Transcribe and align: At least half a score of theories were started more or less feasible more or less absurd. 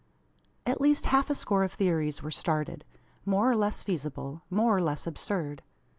At 0.65 0.81
least 0.81 1.05
half 1.05 1.29
a 1.29 1.35
score 1.35 1.63
of 1.63 1.71
theories 1.73 2.23
were 2.23 2.31
started 2.31 2.83
more 3.23 3.51
or 3.51 3.55
less 3.55 3.83
feasible 3.83 4.41
more 4.49 4.75
or 4.75 4.81
less 4.81 5.05
absurd. 5.05 5.61